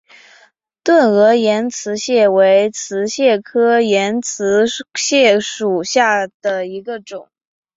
[0.83, 4.63] 钝额岩瓷蟹为瓷蟹科岩瓷
[4.95, 7.29] 蟹属下的一个种。